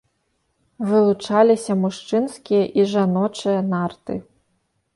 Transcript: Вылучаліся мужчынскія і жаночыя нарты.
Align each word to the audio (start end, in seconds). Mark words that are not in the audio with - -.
Вылучаліся 0.91 1.73
мужчынскія 1.83 2.63
і 2.81 2.89
жаночыя 2.97 3.61
нарты. 3.73 4.21